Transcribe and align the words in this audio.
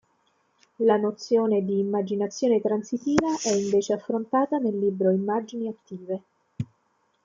La 0.79 0.97
nozione 0.97 1.63
di 1.63 1.77
"immaginazione 1.77 2.59
transitiva", 2.59 3.37
è 3.43 3.49
invece 3.51 3.93
affrontata 3.93 4.57
nel 4.57 4.75
libro 4.79 5.11
"Immagini 5.11 5.67
Attive. 5.67 6.23